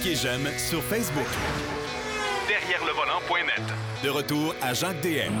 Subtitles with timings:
[0.00, 1.26] Cliquez j'aime sur Facebook.
[2.48, 3.62] Derrière le volant.net.
[4.02, 5.32] De retour à Jacques DM.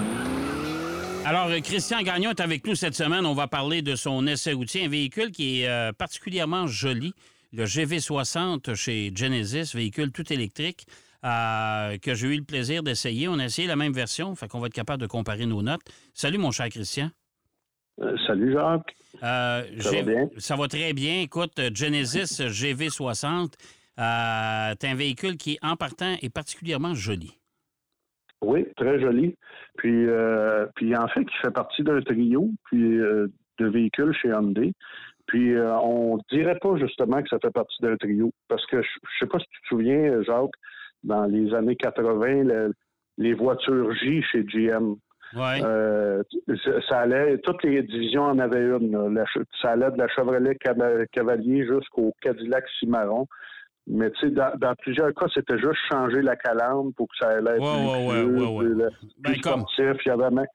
[1.24, 3.24] Alors, euh, Christian Gagnon est avec nous cette semaine.
[3.26, 7.14] On va parler de son essai routier, un véhicule qui est euh, particulièrement joli,
[7.52, 10.86] le GV60 chez Genesis, véhicule tout électrique.
[11.24, 13.28] euh, que j'ai eu le plaisir d'essayer.
[13.28, 15.82] On a essayé la même version, fait qu'on va être capable de comparer nos notes.
[16.14, 17.10] Salut, mon cher Christian.
[18.00, 18.94] Euh, salut Jacques.
[19.22, 20.28] Euh, Ça va bien?
[20.38, 21.20] Ça va très bien.
[21.20, 23.52] Écoute, Genesis GV60,
[24.00, 27.36] euh, c'est un véhicule qui, en partant, est particulièrement joli.
[28.42, 29.36] Oui, très joli.
[29.76, 33.28] Puis, euh, puis en fait, il fait partie d'un trio puis, euh,
[33.58, 34.72] de véhicules chez Hyundai.
[35.26, 38.32] Puis euh, on dirait pas justement que ça fait partie d'un trio.
[38.48, 40.50] Parce que je je sais pas si tu te souviens, Jacques,
[41.04, 42.72] dans les années 80, le-
[43.18, 44.96] les voitures J chez GM.
[45.34, 45.60] Ouais.
[45.62, 46.22] Euh,
[46.88, 48.90] ça, allait, toutes les divisions en avaient une.
[48.90, 49.08] là.
[49.10, 53.26] La che- ça allait de la Chevrolet Cava- Cavalier jusqu'au Cadillac Cimarron.
[53.92, 57.28] Mais tu sais, dans, dans plusieurs cas, c'était juste changer la calandre pour que ça
[57.30, 60.02] allait être Ouais, plus ouais, plus, le- Ben, plus comme- sportif.
[60.04, 60.46] Il y avait même,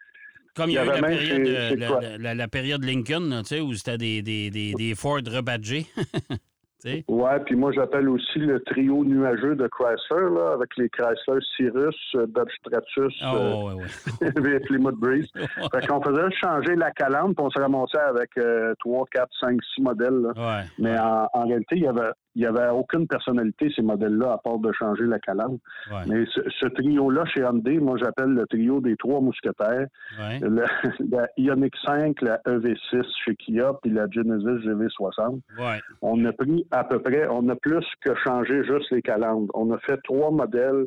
[0.55, 3.73] Comme il y a eu la période, chez- euh, la, période Lincoln, tu sais, où
[3.73, 5.85] c'était des, des, des, des Ford rebadgés.
[6.85, 7.05] Tu sais?
[7.07, 11.95] ouais, puis moi j'appelle aussi le trio nuageux de Chrysler, là, avec les Chrysler Cirrus,
[12.15, 14.29] euh, Dodge Stratus, Oh, ouais, ouais.
[14.37, 15.27] euh, et Plymouth Breeze.
[15.73, 19.57] Fait qu'on faisait changer la calandre, puis on se ramassait avec euh, 3, 4, 5,
[19.75, 20.21] 6 modèles.
[20.21, 20.29] là.
[20.35, 20.63] Ouais.
[20.79, 24.37] Mais en, en réalité, il y avait, il y avait aucune personnalité, ces modèles-là, à
[24.37, 25.57] part de changer la calandre.
[25.89, 26.03] Ouais.
[26.07, 29.87] Mais ce, ce trio-là, chez Hyundai, moi, j'appelle le trio des trois mousquetaires.
[30.19, 30.39] Ouais.
[30.41, 30.65] Le-
[31.11, 35.39] la Ioniq 5, la EV6 chez Kia, puis la Genesis GV60.
[35.59, 35.79] Ouais.
[36.01, 39.51] On a pris à peu près, on a plus que changé juste les calandres.
[39.53, 40.85] On a fait trois modèles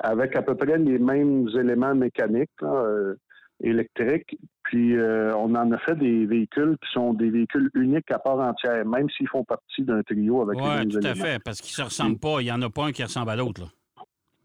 [0.00, 3.14] avec à peu près les mêmes éléments mécaniques, là, euh,
[3.62, 4.36] électriques.
[4.64, 8.38] Puis euh, on en a fait des véhicules qui sont des véhicules uniques à part
[8.40, 11.60] entière, même s'ils font partie d'un trio avec les Ouais, mêmes tout à fait, parce
[11.60, 12.40] qu'ils se ressemblent pas.
[12.40, 13.62] Il n'y en a pas un qui ressemble à l'autre.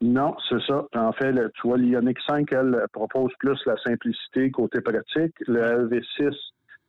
[0.01, 0.85] Non, c'est ça.
[0.95, 5.33] En fait, le- tu vois, l'Ioniq 5, elle, propose plus la simplicité côté pratique.
[5.47, 6.35] Le LV6,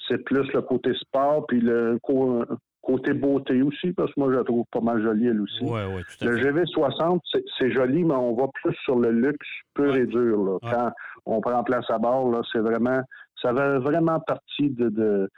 [0.07, 1.99] c'est plus le côté sport, puis le
[2.89, 5.63] côté beauté aussi, parce que moi, je la trouve pas mal jolie, elle aussi.
[5.63, 6.43] Ouais, ouais, tout à Le fait.
[6.53, 10.01] GV60, c'est- c'est joli, mais on va plus sur le luxe pur Ouais.
[10.01, 10.43] et dur.
[10.43, 10.59] là.
[10.71, 10.93] Quand
[11.27, 13.03] on prend place à bord, là, c'est vraiment,
[13.43, 15.29] ça fait vraiment partie de, de,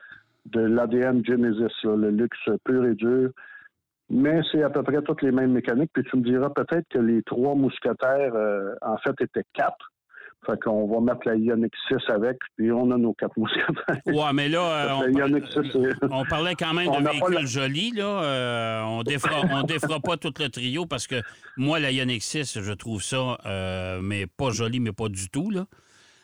[0.46, 3.30] de l'ADN Genesis, là, le luxe pur et dur.
[4.12, 5.90] Mais c'est à peu près toutes les mêmes mécaniques.
[5.92, 9.89] Puis tu me diras peut-être que les trois mousquetaires, euh, en fait, étaient quatre.
[10.46, 14.00] Fait qu'on va mettre la Ioniq 6 avec, puis on a nos quatre mousquetaires.
[14.06, 17.34] Ouais, mais là, on, que par- Ioniq 6, c'est- on parlait quand même pas véhicules
[17.34, 17.90] la- jolis.
[17.94, 18.04] Là.
[18.22, 21.16] Euh, on défera, on défera pas tout le trio parce que
[21.58, 25.50] moi, la Ioniq 6, je trouve ça, euh, mais pas joli, mais pas du tout.
[25.50, 25.66] Là.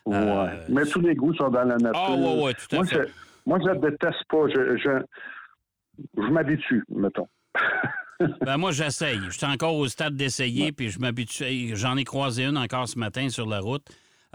[0.06, 0.14] Ouais.
[0.16, 1.92] Euh, Mais tous les goûts sont dans la nature.
[1.94, 2.94] Ah, ouais, ouais, tout à moi, fait.
[3.08, 3.12] Je,
[3.44, 4.48] moi, je déteste pas.
[4.48, 7.28] Je, je, je m'habitue, mettons.
[8.46, 9.20] Ben moi, j'essaye.
[9.28, 11.76] Je suis encore au stade d'essayer, puis je m'habitue.
[11.76, 13.84] J'en ai croisé une encore ce matin sur la route.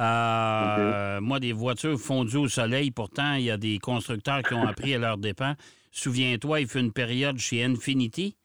[0.01, 4.65] Euh, Moi, des voitures fondues au soleil, pourtant, il y a des constructeurs qui ont
[4.65, 5.53] appris à leur dépens.
[5.91, 8.35] Souviens-toi, il fait une période chez Infinity.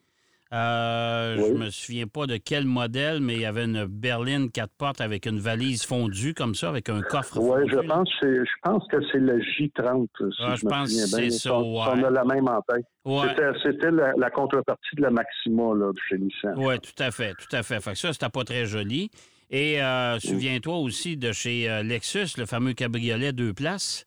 [0.53, 1.59] Euh, Je Oui.
[1.59, 5.27] me souviens pas de quel modèle, mais il y avait une berline quatre portes avec
[5.27, 8.85] une valise fondue comme ça, avec un coffre Oui, je pense, que c'est- je pense
[8.89, 12.01] que c'est le J30, si Ah, je je pense que c'est ça, on- si ouais.
[12.01, 12.85] on a la même en tête.
[13.05, 13.29] Ouais.
[13.31, 16.55] C'était, c'était la, la contrepartie de la Maxima là, de chez Nissan.
[16.57, 17.81] Oui, tout à fait, tout à fait.
[17.81, 19.11] Fait que ça, c'était pas très joli.
[19.51, 24.05] Et euh, souviens-toi aussi de chez euh, Lexus, le fameux cabriolet deux places,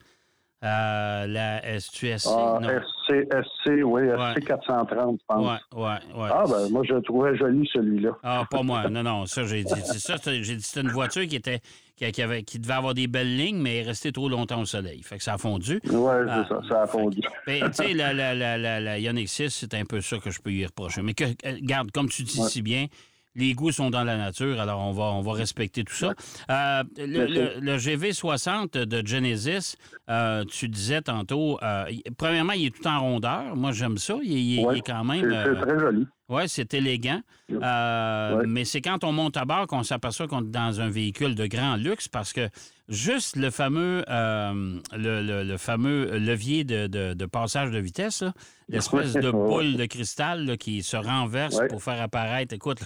[0.65, 2.27] euh, la STUSC.
[2.29, 2.67] Ah, non?
[2.69, 4.01] SC, SC, oui,
[4.35, 5.45] SC 430, je pense.
[5.73, 6.29] Ouais, ouais, ouais.
[6.29, 8.11] Ah, ben, moi, je le trouvais joli, celui-là.
[8.21, 8.83] Ah, pas moi.
[8.89, 9.73] Non, non, ça, j'ai dit.
[9.85, 11.61] C'est ça, c'est- j'ai dit c'était une voiture qui était
[11.95, 14.65] qui, qui avait, qui devait avoir des belles lignes, mais est restée trop longtemps au
[14.65, 15.01] soleil.
[15.03, 15.79] Fait que ça a fondu.
[15.85, 17.21] Oui, c'est Ah, ça, ça a fondu.
[17.21, 20.17] que- Ben, tu sais, la, la, la, la, la Ioniq 6, c'est un peu ça
[20.17, 21.01] que je peux y reprocher.
[21.01, 22.47] Mais que, euh, garde, comme tu dis Ouais.
[22.49, 22.87] si bien,
[23.35, 26.13] les goûts sont dans la nature, alors on va, on va respecter tout ça.
[26.49, 27.33] Euh, le, Merci.
[27.33, 29.75] le- le GV60 de Genesis,
[30.09, 31.85] euh, tu disais tantôt, euh,
[32.17, 33.55] premièrement, il est tout en rondeur.
[33.55, 34.15] Moi, j'aime ça.
[34.23, 35.29] Il, il- est quand même.
[35.45, 36.07] C'est très joli.
[36.29, 37.21] Oui, c'est élégant.
[37.51, 38.45] Euh, Ouais.
[38.47, 41.47] Mais c'est quand on monte à bord qu'on s'aperçoit qu'on est dans un véhicule de
[41.47, 42.47] grand luxe parce que
[42.87, 48.23] juste le fameux, euh, le, le- le fameux levier de, de- de passage de vitesse,
[48.67, 51.67] l'espèce de boule de cristal là, qui se renverse Ouais.
[51.67, 52.53] pour faire apparaître.
[52.53, 52.79] Écoute,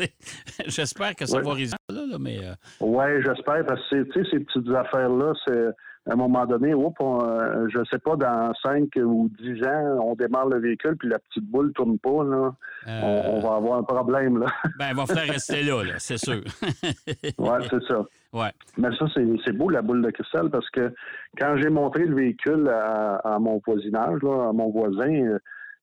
[0.67, 1.43] j'espère que ça Ouais.
[1.43, 5.69] va là, là, mais euh, Oui, j'espère, parce que ces petites affaires-là, c'est
[6.09, 9.99] à un moment donné, oups, on, euh, je sais pas, dans 5 ou 10 ans,
[10.03, 12.53] on démarre le véhicule, puis la petite boule tourne pas, là.
[12.89, 14.47] euh, On, on va avoir un problème, là.
[14.79, 16.41] ben, il va falloir rester là, là c'est sûr.
[17.39, 18.05] ouais, c'est ça.
[18.33, 18.51] ouais.
[18.79, 20.93] Mais ça, c'est beau, la boule de cristal, parce que
[21.39, 25.37] quand j'ai montré le véhicule à, à mon voisinage, là, à mon voisin,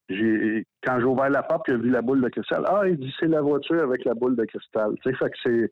[0.08, 2.64] j'ai quand j'ai ouvert la porte, j'ai vu la boule de cristal.
[2.68, 4.92] Ah, il dit c'est la voiture avec la boule de cristal.
[5.02, 5.70] Tu sais, fait que c'est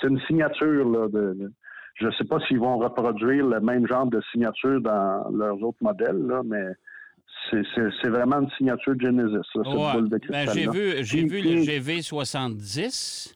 [0.00, 1.08] c'est une signature là.
[1.08, 1.50] De,
[2.00, 5.82] je ne sais pas s'ils vont reproduire le même genre de signature dans leurs autres
[5.82, 6.64] modèles là, mais
[7.50, 10.54] c'est vraiment une signature Genesis, cette boule de ben, cristal.
[10.54, 13.34] j'ai vu, j'ai vu le GV70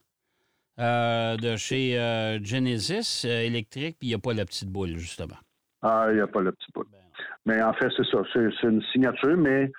[0.81, 4.97] euh, de chez euh, Genesis euh, électrique, puis il n'y a pas la petite boule,
[4.97, 5.37] justement.
[5.83, 6.87] Ah, il n'y a pas la petite boule.
[6.91, 6.99] Ben
[7.47, 8.23] mais en fait, c'est ça.
[8.33, 9.71] C'est une signature, mais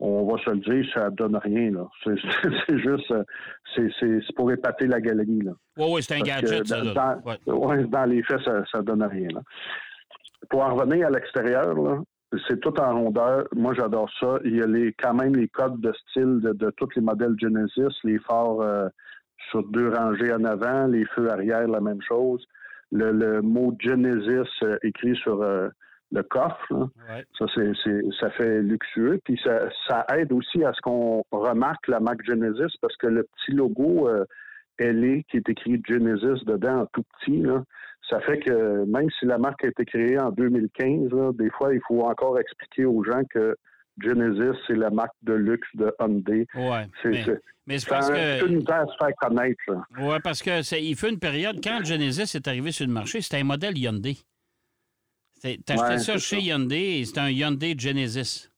[0.00, 1.70] on va se le dire, ça donne rien.
[1.72, 1.86] là.
[2.04, 2.16] C'est
[2.78, 3.12] juste,
[3.76, 5.42] c'est pour épater la galerie.
[5.42, 5.52] Là.
[5.76, 6.80] Oui, oui, c'est un gadget, ça.
[6.82, 7.84] Dans, ouais.
[7.84, 9.28] dans les faits, ça, ça donne rien.
[9.32, 9.42] Là.
[10.48, 11.74] Pour en revenir à l'extérieur,
[12.48, 13.46] c'est tout en rondeur.
[13.54, 14.38] Moi, j'adore ça.
[14.44, 17.34] Il y a les, quand même les codes de style de, de tous les modèles
[17.38, 18.88] Genesis, les phares euh,
[19.50, 22.44] sur deux rangées en avant, les feux arrière, la même chose.
[22.92, 25.68] Le, mot Genesis euh, écrit sur euh,
[26.12, 26.90] le coffre.
[27.38, 27.72] Ça, c'est,
[28.20, 29.20] ça fait luxueux.
[29.24, 33.22] Puis ça, ça aide aussi à ce qu'on remarque la marque Genesis parce que le
[33.22, 34.24] petit logo euh,
[34.78, 37.62] LA qui est écrit Genesis dedans en tout petit, là,
[38.08, 41.80] ça fait que même si la marque a été créée en 2015, des fois, il
[41.86, 43.56] faut encore expliquer aux gens que
[44.02, 46.46] Genesis, c'est la marque de luxe de Hyundai.
[46.54, 47.14] Oui.
[47.66, 48.46] mais, c'est parce que.
[48.46, 49.62] une à se faire connaître.
[49.98, 53.38] Oui, parce que il fait une période, quand Genesis est arrivé sur le marché, c'était
[53.38, 54.16] un modèle Hyundai.
[55.40, 58.50] T'achetais ça chez Hyundai et c'était un Hyundai Genesis.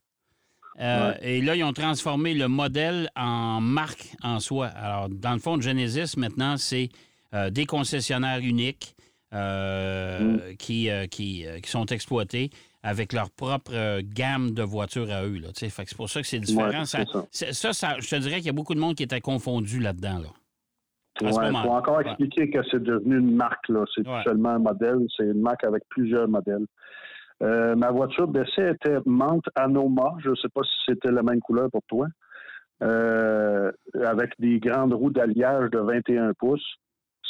[0.80, 4.66] Euh, et là, ils ont transformé le modèle en marque en soi.
[4.68, 6.88] Alors, dans le fond, Genesis, maintenant, c'est
[7.34, 8.94] euh, des concessionnaires uniques
[9.34, 10.56] euh, mm.
[10.56, 12.50] qui, qui, sont exploités
[12.82, 15.40] avec leur propre gamme de voitures à eux.
[15.54, 16.84] c'est pour ça que c'est différent.
[16.84, 17.04] ça,
[17.72, 17.96] ça.
[18.00, 20.18] je te dirais qu'il y a beaucoup de monde qui était confondu là-dedans.
[20.18, 20.28] Là.
[21.22, 23.68] Il faut encore expliquer que c'est devenu une marque.
[23.68, 23.84] Là.
[23.94, 24.98] C'est seulement un modèle.
[25.16, 26.66] C'est une marque avec plusieurs modèles.
[27.42, 30.14] Euh, ma voiture d'essai était Mante Anoma.
[30.22, 32.06] Je ne sais pas si c'était la même couleur pour toi.
[32.82, 33.70] Euh,
[34.04, 36.76] avec des grandes roues d'alliage de 21 pouces.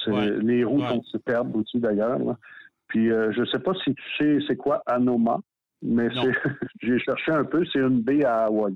[0.07, 2.19] Les roues sont superbes aussi d'ailleurs.
[2.89, 5.39] Puis euh, je ne sais pas si tu sais c'est quoi Anoma,
[5.83, 6.09] mais
[6.83, 8.75] j'ai cherché un peu, c'est une baie à Hawaï.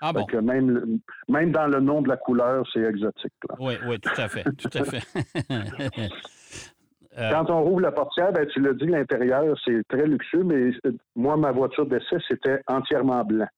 [0.00, 0.26] Ah bon.
[0.42, 0.98] même,
[1.28, 3.32] même dans le nom de la couleur, c'est exotique.
[3.58, 4.44] Oui, oui, tout à fait.
[4.56, 5.02] tout à fait.
[7.18, 10.70] Euh, Quand on rouvre la portière, ben, tu l'as dit, l'intérieur, c'est très luxueux, mais
[10.86, 13.48] euh, moi, ma voiture d'essai, c'était entièrement blanc.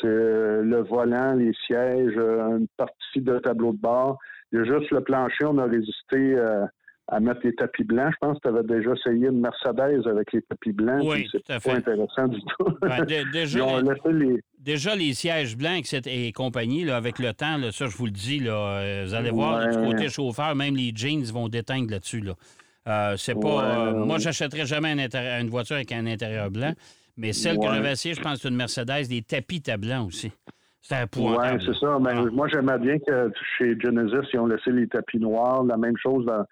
[0.00, 4.18] C'est euh, le volant, les sièges, une partie de tableau de bord.
[4.50, 6.34] Il y a juste le plancher, on a résisté
[7.08, 8.12] à mettre les tapis blancs.
[8.12, 11.02] Je pense que tu avais déjà essayé une Mercedes avec les tapis blancs.
[11.04, 12.76] Oui, c'est pas intéressant du tout.
[12.82, 13.04] Ben,
[14.58, 15.14] déjà, les...
[15.14, 18.52] sièges blancs et compagnie, là, avec le temps, là, ça, je vous le dis, là,
[18.52, 22.20] euh, vous allez voir, du côté chauffeur, même les jeans vont déteindre là-dessus.
[22.20, 22.34] Là.
[22.88, 23.64] Euh, c'est pas.
[23.64, 26.72] Euh, moi, j'achèterais jamais une voiture avec un intérieur blanc,
[27.16, 30.30] mais celle que j'avais essayée, je pense que c'est une Mercedes, des tapis blancs aussi.
[30.82, 31.36] C'est un point.
[31.36, 31.98] Oui, c'est ça.
[32.00, 32.24] Mais ah.
[32.32, 35.64] moi, j'aimais bien que chez Genesis, ils ont laissé les tapis noirs.
[35.64, 36.44] La même chose dans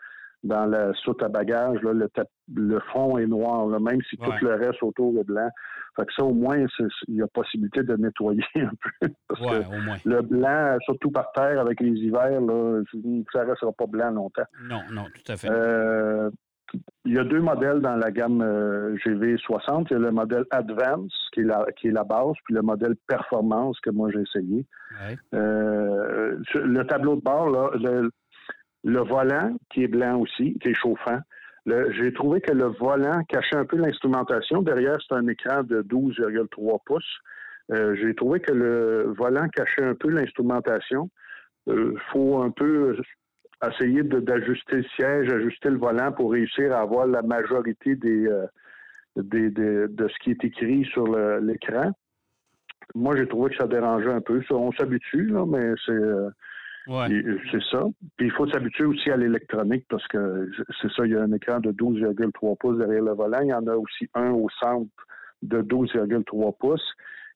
[0.47, 2.09] dans la soute à bagages, là, le,
[2.55, 5.49] le, fond est noir, même si tout le reste autour est blanc.
[5.97, 6.65] Fait que ça, au moins,
[7.09, 8.71] il y a possibilité de nettoyer un
[9.01, 9.09] peu.
[9.29, 12.83] Parce que le blanc, surtout par terre avec les hivers, là,
[13.33, 14.47] ça ne restera pas blanc longtemps.
[14.63, 15.49] Non, non, tout à fait.
[15.51, 16.31] Euh,
[17.05, 19.87] il y a deux modèles dans la gamme euh, GV60.
[19.91, 22.63] Il y a le modèle Advance, qui est la, qui est la base, puis le
[22.63, 24.67] modèle Performance que moi j'ai essayé.
[25.35, 28.11] Euh, le tableau de bord, là, le,
[28.87, 31.19] le volant, qui est blanc aussi, qui est chauffant.
[31.66, 34.62] J'ai trouvé que le volant cachait un peu l'instrumentation.
[34.62, 37.19] Derrière, c'est un écran de 12,3 pouces.
[37.73, 41.11] Euh, j'ai trouvé que le volant cachait un peu l'instrumentation.
[41.66, 42.97] Il euh, faut un peu
[43.69, 48.47] essayer d'ajuster le siège, ajuster le volant pour réussir à avoir la majorité des, euh,
[49.16, 51.09] de ce qui est écrit sur
[51.40, 51.90] l'écran.
[52.95, 54.40] Moi, j'ai trouvé que ça dérangeait un peu.
[54.50, 55.99] on s'habitue, mais c'est
[57.50, 57.85] c'est ça.
[58.16, 60.50] Puis il faut s'habituer aussi à l'électronique parce que
[60.81, 63.40] c'est ça, il y a un écran de 12,3 pouces derrière le volant.
[63.43, 64.90] Il y en a aussi un au centre
[65.43, 66.93] de 12,3 pouces.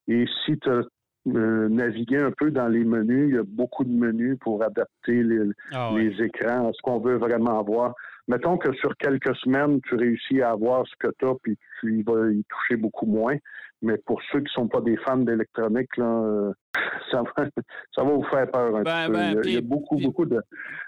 [0.08, 0.82] Et si tu as
[1.28, 5.22] euh, navigué un peu dans les menus, il y a beaucoup de menus pour adapter
[5.22, 7.94] les, ah les écrans à ce qu'on veut vraiment voir.
[8.28, 12.02] Mettons que sur quelques semaines, tu réussis à avoir ce que tu as, puis tu
[12.04, 13.36] vas y toucher beaucoup moins.
[13.82, 16.52] Mais pour ceux qui ne sont pas des fans d'électronique, euh,
[17.10, 17.46] ça, va,
[17.94, 19.12] ça va vous faire peur un ben, peu.
[19.12, 20.42] Ben, il, y a, beaucoup, beaucoup de.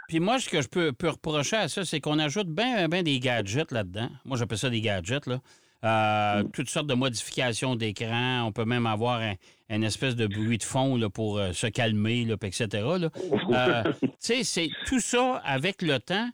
[0.08, 3.18] Puis moi, ce que je peux, reprocher à ça, c'est qu'on ajoute bien ben des
[3.18, 4.08] gadgets là-dedans.
[4.24, 5.38] Moi, j'appelle ça des gadgets, là.
[5.84, 6.50] Euh, mm.
[6.52, 8.44] Toutes sortes de modifications d'écran.
[8.46, 12.24] On peut même avoir un, espèce de bruit de fond là, pour euh, se calmer,
[12.24, 12.66] là, etc.
[12.68, 16.28] tu sais, c'est tout ça avec le temps.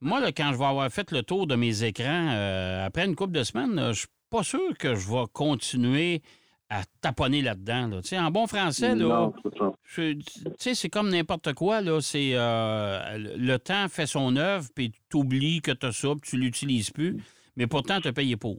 [0.00, 3.32] Moi, là, quand je vais avoir fait le tour de mes écrans, après une couple
[3.32, 4.06] de semaines, je
[4.36, 6.22] pas sûr que je vais continuer
[6.70, 7.88] à taponner là-dedans.
[7.88, 8.26] Là.
[8.26, 9.30] En bon français, là,
[10.58, 11.80] c'est comme n'importe quoi.
[11.80, 12.00] Là.
[12.00, 16.30] C'est, euh, le temps fait son œuvre, puis tu oublies que tu as ça, puis
[16.30, 17.16] tu l'utilises plus.
[17.56, 18.58] Mais pourtant, tu as payé pour.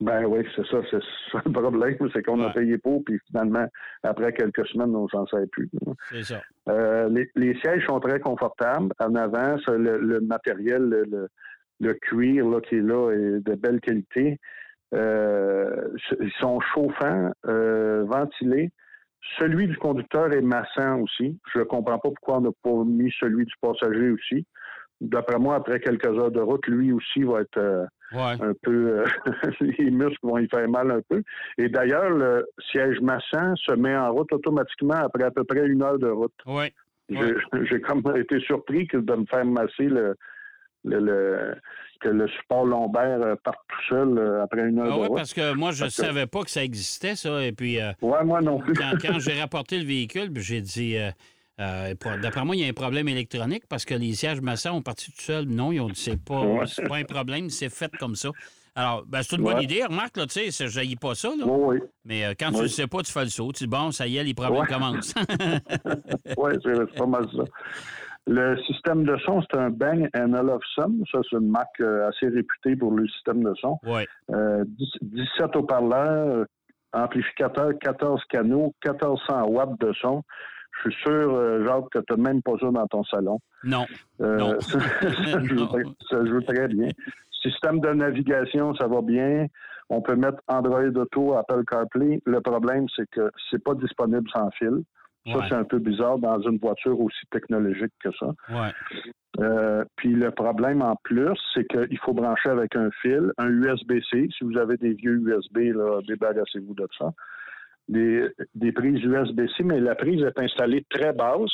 [0.00, 0.78] Ben oui, c'est ça.
[0.90, 3.66] C'est ça le problème, c'est qu'on a payé pour, puis finalement,
[4.02, 5.68] après quelques semaines, on s'en sert plus.
[6.10, 6.40] C'est ça.
[6.70, 8.88] Euh, les, les sièges sont très confortables.
[8.98, 11.28] En avant, c'est le, le matériel, le, le-
[11.82, 14.38] le cuir là, qui est là est de belle qualité.
[14.94, 15.88] Euh,
[16.20, 18.70] ils sont chauffants, euh, ventilés.
[19.38, 21.38] Celui du conducteur est massant aussi.
[21.52, 24.46] Je ne comprends pas pourquoi on n'a pas mis celui du passager aussi.
[25.00, 28.34] D'après moi, après quelques heures de route, lui aussi va être euh, Ouais.
[28.40, 29.04] un peu...
[29.04, 29.04] euh,
[29.60, 31.22] les muscles vont y faire mal un peu.
[31.58, 35.82] Et d'ailleurs, le siège massant se met en route automatiquement après à peu près une
[35.82, 36.34] heure de route.
[36.46, 36.72] Ouais.
[37.08, 37.34] J'ai
[37.70, 40.16] j'ai comme été surpris que de me faire masser le,
[40.84, 41.54] le, le-
[42.00, 45.34] que le support lombaire euh, parte tout seul euh, après une heure Ah ouais, parce
[45.34, 47.44] que moi, je ne savais pas que ça existait, ça.
[47.44, 48.72] Et puis, euh, Ouais, moi non plus.
[48.72, 51.10] quand, quand j'ai rapporté le véhicule, j'ai dit, euh,
[51.60, 54.82] euh, d'après moi, il y a un problème électronique parce que les sièges massants ont
[54.82, 55.44] parti tout seuls.
[55.44, 56.66] Non, ils ont dit, c'est pas, Ouais.
[56.66, 58.30] c'est pas un problème, c'est fait comme ça.
[58.74, 59.64] Alors, ben, c'est une bonne Ouais.
[59.64, 59.84] idée.
[59.84, 61.44] Remarque, là, tu sais, je pas ça, là.
[61.44, 61.86] Oui, oui.
[62.06, 63.52] Mais euh, quand tu le sais pas, tu fais le saut.
[63.52, 64.66] Tu dis, bon, ça y est, les problèmes Ouais.
[64.66, 65.12] commencent.
[66.38, 67.42] Oui, c'est pas mal ça.
[68.32, 71.02] Le système de son, c'est un Bang Olufsen.
[71.10, 73.76] Ça, c'est une marque euh, assez réputée pour le système de son.
[73.84, 74.02] oui.
[74.30, 76.46] Euh, 10 17 haut-parleurs,
[76.92, 80.22] amplificateur, 14 canaux, 1400 watts de son.
[80.84, 83.40] Je suis sûr, euh, Jacques, que tu n'as même pas ça dans ton salon.
[83.64, 83.84] Non.
[84.20, 84.60] Euh, Non.
[84.60, 85.94] ça, ça joue, Non.
[86.08, 86.88] ça joue très bien.
[87.42, 89.46] Système de navigation, ça va bien.
[89.88, 92.22] On peut mettre Android Auto, Apple CarPlay.
[92.24, 94.84] Le problème, c'est que c'est pas disponible sans fil.
[95.26, 95.44] Ça, Ouais.
[95.48, 98.26] c'est un peu bizarre dans une voiture aussi technologique que ça.
[98.48, 98.70] Ouais.
[99.38, 104.28] Euh, puis le problème en plus, c'est qu'il faut brancher avec un fil, un USB-C.
[104.36, 105.58] Si vous avez des vieux USB,
[106.08, 107.10] débarrassez-vous de ça.
[107.88, 111.50] Des, des prises USB-C, mais la prise est installée très basse.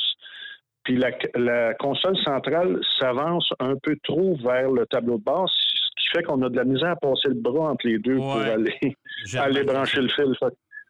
[0.83, 6.01] Puis la, la console centrale s'avance un peu trop vers le tableau de base, ce
[6.01, 8.37] qui fait qu'on a de la misère à passer le bras entre les deux pour
[8.37, 8.95] aller,
[9.37, 10.33] aller brancher le fil.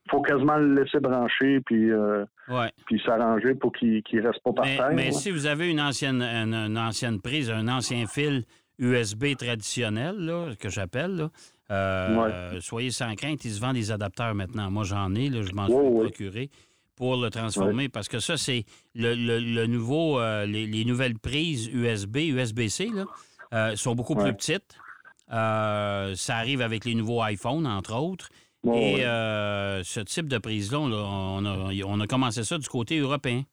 [0.07, 2.23] Il faut quasiment le laisser brancher puis, euh.
[2.47, 2.71] Ouais.
[2.85, 4.91] puis s'arranger pour qu'il ne reste pas par Mais, terre.
[4.93, 8.43] mais si vous avez une ancienne, une, une ancienne prise, un ancien fil
[8.79, 11.27] USB traditionnel, là, que j'appelle,
[11.71, 12.61] euh, Ouais.
[12.61, 14.71] soyez sans crainte, ils se vendent des adapteurs maintenant.
[14.71, 16.49] Moi, j'en ai, là, je m'en suis procuré
[16.95, 18.63] pour le transformer parce que ça, c'est
[18.95, 22.89] le, le- le nouveau, euh, les, les nouvelles prises USB, USB-C,
[23.51, 24.77] là, sont beaucoup plus petites.
[25.29, 28.29] Ça arrive avec les nouveaux iPhones, entre autres.
[28.63, 29.05] Ouais, Et ouais.
[29.05, 32.97] euh, ce type de prise-là, on, a- on a, on a commencé ça du côté
[32.99, 33.43] européen.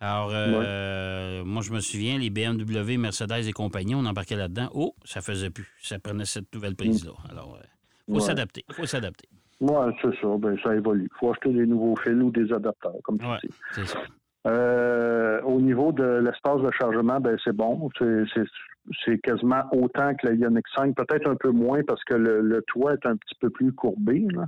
[0.00, 4.68] Alors, euh, moi, je me souviens, les BMW, Mercedes et compagnie, on embarquait là-dedans.
[4.74, 5.66] Oh, ça faisait plus.
[5.82, 7.12] Ça prenait cette nouvelle prise-là.
[7.30, 7.58] Alors,
[8.06, 8.26] il faut Ouais.
[8.26, 8.64] s'adapter.
[8.68, 9.28] Il faut s'adapter.
[9.60, 9.72] Oui,
[10.02, 10.28] c'est ça.
[10.38, 11.08] Ben, ça évolue.
[11.10, 13.48] Il faut acheter des nouveaux fils ou des adapteurs, comme tu Ouais, dis.
[13.74, 13.98] c'est ça.
[14.46, 17.88] Euh, au niveau de l'espace de chargement, ben, c'est bon.
[17.98, 22.62] C'est- quasiment autant que la Ioniq 5, peut-être un peu moins parce que le, le
[22.62, 24.24] toit est un petit peu plus courbé.
[24.32, 24.44] là.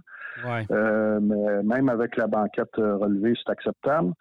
[0.47, 0.65] Ouais.
[0.71, 4.13] Euh, mais même avec la banquette euh, relevée, c'est acceptable.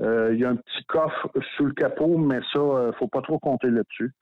[0.00, 2.60] Euh, Il y a un petit coffre sous le capot, mais ça,
[2.98, 4.12] faut pas trop compter là-dessus.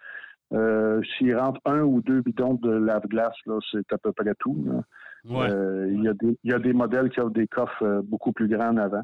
[1.19, 3.35] S'il rentre un ou deux bidons de lave-glace,
[3.71, 4.57] c'est à peu près tout.
[5.29, 5.49] Ouais.
[5.93, 8.49] Il y, a des- il y a des modèles qui offrent des coffres beaucoup plus
[8.49, 9.03] grands en avant.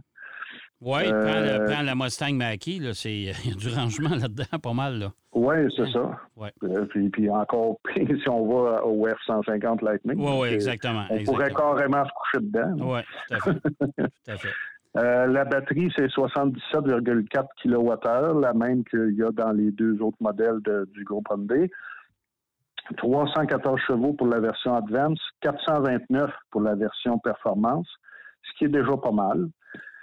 [0.84, 3.12] Euh, prends, prends la Mustang Mach-E, là, c'est,
[3.44, 5.12] il y a du rangement là-dedans, pas mal, là.
[5.34, 6.18] Oui, c'est ça.
[6.36, 6.52] Ouais.
[6.64, 11.04] Euh, puis, puis encore, si on va au F-150 Lightning, Oui, oui, exactement.
[11.10, 12.74] on pourrait carrément se coucher dedans.
[12.78, 13.60] Oui, tout à fait.
[13.60, 14.48] tout à fait.
[14.98, 20.18] Euh, la batterie, c'est 77,4 kWh, la même qu'il y a dans les deux autres
[20.20, 21.70] modèles de- du groupe Hyundai.
[22.98, 27.88] 314 chevaux pour la version Advance, 429 pour la version Performance,
[28.42, 29.48] ce qui est déjà pas mal.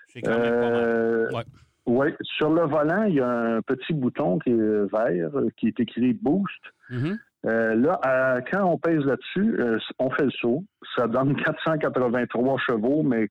[0.10, 0.74] C'est quand même pas mal.
[0.74, 1.44] Euh, Ouais.
[1.86, 5.68] Oui, sur le volant, il y a un petit bouton qui est vert, euh, qui
[5.70, 6.62] est écrit Boost.
[6.92, 7.18] Mhm.
[7.48, 10.64] Euh, là, euh, quand on pèse là-dessus, euh, on fait le saut.
[10.96, 13.28] Ça donne 483 chevaux, mais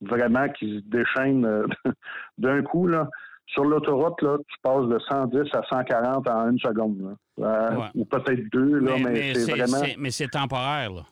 [0.00, 1.66] vraiment qui se déchaînent euh,
[2.38, 2.86] d'un coup.
[2.86, 3.06] Là.
[3.48, 7.16] Sur l'autoroute, là, tu passes de 110 à 140 en une seconde.
[7.36, 7.72] là.
[7.76, 7.86] Ouais.
[7.96, 9.86] Ou peut-être deux, là, mais, Mais, mais c'est vraiment...
[9.98, 11.02] mais c'est temporaire, là.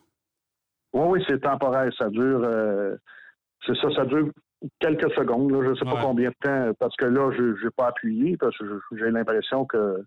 [0.94, 1.90] Oui, oui, c'est temporaire.
[1.98, 2.48] Ça dure...
[3.66, 4.30] C'est ça, ça dure
[4.80, 5.50] quelques secondes.
[5.52, 5.60] là.
[5.64, 5.92] Je ne sais Ouais.
[5.92, 9.64] pas combien de temps, parce que là, je n'ai pas appuyé, parce que j'ai l'impression
[9.66, 10.02] que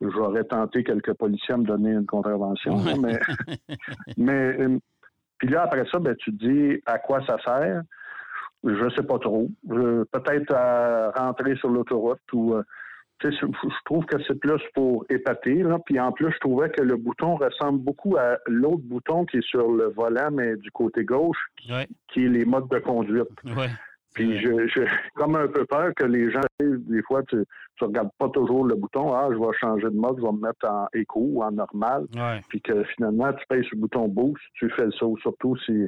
[0.00, 2.76] j'aurais tenté quelques policiers à me donner une contravention.
[2.84, 3.18] là, mais
[4.16, 4.78] mais euh,
[5.38, 7.82] puis là, après ça, ben, tu te dis à quoi ça sert?
[8.64, 9.48] Je sais pas trop.
[9.68, 12.62] Peut-être à rentrer sur l'autoroute ou euh,
[13.22, 15.62] je trouve que c'est plus pour épater.
[15.62, 15.78] Là.
[15.84, 19.46] Puis en plus, je trouvais que le bouton ressemble beaucoup à l'autre bouton qui est
[19.46, 21.38] sur le volant, mais du côté gauche,
[22.12, 23.28] qui est les modes de conduite.
[24.14, 27.36] Puis je, comme un peu peur que les gens, des fois, tu,
[27.76, 29.14] tu regardes pas toujours le bouton.
[29.14, 32.04] Ah, je vais changer de mode, je vais me mettre en éco ou en normal.
[32.48, 35.86] Puis que finalement, tu payes sur le bouton boost, tu fais le saut, surtout si,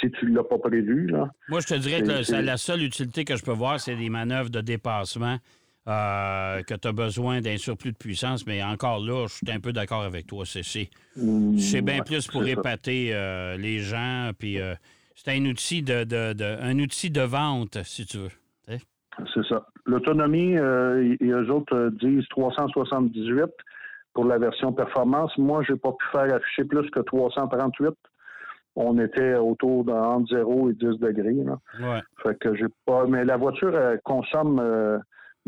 [0.00, 1.08] si tu l'as pas prévu.
[1.08, 1.30] Là.
[1.48, 4.08] Moi, je te dirais que c'est- la seule utilité que je peux voir, c'est des
[4.10, 5.38] manœuvres de dépassement,
[5.88, 8.46] euh, que tu as besoin d'un surplus de puissance.
[8.46, 10.44] Mais encore là, je suis un peu d'accord avec toi.
[10.46, 10.90] C'est, c'est,
[11.58, 14.30] c'est bien Ouais, plus pour épater euh, les gens.
[14.38, 14.74] Puis euh,
[15.14, 18.78] c'est un outil de, de- de- un outil de vente, si tu veux.
[19.34, 19.66] C'est ça.
[19.84, 23.46] L'autonomie, et, eux autres disent 378
[24.14, 25.36] pour la version performance.
[25.38, 27.88] Moi, j'ai pas pu faire afficher plus que 338.
[28.76, 31.32] On était autour de entre 0 et 10 degrés.
[31.44, 31.58] Là.
[31.80, 32.00] Ouais.
[32.22, 33.06] Fait que j'ai pas.
[33.08, 34.60] Mais la voiture elle consomme.
[34.60, 34.98] euh,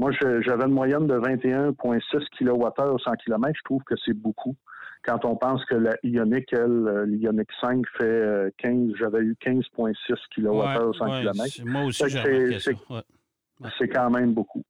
[0.00, 3.52] moi, j'avais une moyenne de 21,6 kWh au 100 km.
[3.54, 4.57] Je trouve que c'est beaucoup.
[5.04, 9.37] Quand on pense que la Ioniq, elle, euh, l'Ioniq 5 fait euh, 15, j'avais eu
[9.40, 11.45] 15,6 kWh au 100 Ouais, km.
[11.49, 13.88] c'est- Moi aussi, c'est- Ouais.
[13.92, 14.62] Quand même beaucoup.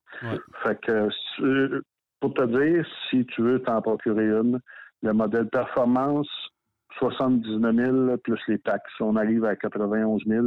[0.64, 1.08] Fait que,
[1.42, 1.80] euh,
[2.18, 4.58] pour te dire, si tu veux t'en procurer une,
[5.02, 6.28] le modèle performance,
[6.98, 8.92] 79 000 plus les taxes.
[9.00, 10.44] On arrive à 91 000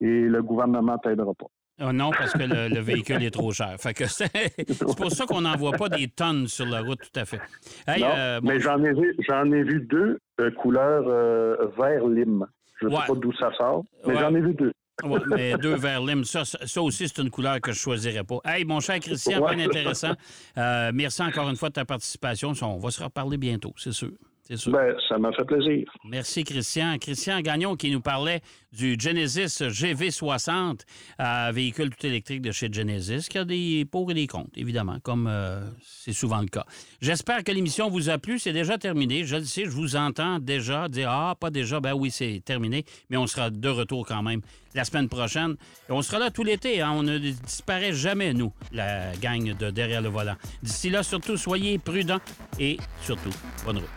[0.00, 1.46] et le gouvernement t'aidera pas.
[1.80, 3.76] Ah non, parce que le, le véhicule est trop cher.
[3.78, 4.30] Fait que c'est,
[4.68, 7.40] c'est pour ça qu'on n'envoie pas des tonnes sur la route, tout à fait.
[7.86, 11.56] Hey, Non, euh, bon, mais j'en ai vu, j'en ai vu deux euh, couleurs euh,
[11.78, 12.46] vert lime.
[12.80, 13.00] Je ne Ouais.
[13.02, 14.20] sais pas d'où ça sort, mais Ouais.
[14.20, 14.72] j'en ai vu deux.
[15.04, 16.42] Ouais, mais deux verts lime, ça,
[16.82, 18.38] aussi, c'est une couleur que je choisirais pas.
[18.44, 20.14] Hey, mon cher Christian, bien intéressant.
[20.56, 22.52] Euh, merci encore une fois de ta participation.
[22.62, 24.10] On va se reparler bientôt, c'est sûr.
[24.48, 24.72] C'est sûr.
[24.72, 25.84] Ben, ça m'a fait plaisir.
[26.04, 26.96] Merci, Christian.
[26.98, 28.40] Christian Gagnon qui nous parlait
[28.72, 30.80] du Genesis GV60,
[31.20, 35.00] euh, véhicule tout électrique de chez Genesis, qui a des pour et des contre, évidemment,
[35.02, 36.64] comme euh, c'est souvent le cas.
[37.02, 38.38] J'espère que l'émission vous a plu.
[38.38, 39.24] C'est déjà terminé.
[39.24, 41.80] Je le sais, je vous entends déjà dire Ah, pas déjà.
[41.80, 42.86] Ben oui, c'est terminé.
[43.10, 44.40] Mais on sera de retour quand même
[44.74, 45.56] la semaine prochaine.
[45.90, 46.80] Et on sera là tout l'été.
[46.80, 46.92] hein.
[46.94, 50.36] On ne disparaît jamais, nous, la gang de Derrière le volant.
[50.62, 52.20] D'ici là, surtout, soyez prudents
[52.58, 53.34] et surtout,
[53.66, 53.88] bonne route.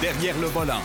[0.00, 0.82] Derrière le volant.